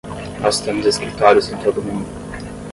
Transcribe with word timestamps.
Nós 0.41 0.59
temos 0.59 0.87
escritórios 0.87 1.47
em 1.51 1.57
todo 1.57 1.79
o 1.79 1.83
mundo. 1.83 2.09